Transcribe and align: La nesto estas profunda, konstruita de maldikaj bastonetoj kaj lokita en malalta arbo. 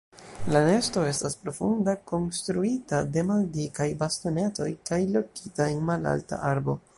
La 0.53 0.61
nesto 0.67 1.01
estas 1.09 1.35
profunda, 1.43 1.93
konstruita 2.11 3.03
de 3.17 3.25
maldikaj 3.27 3.87
bastonetoj 4.01 4.71
kaj 4.93 5.01
lokita 5.19 5.69
en 5.77 5.85
malalta 5.93 6.43
arbo. 6.55 6.79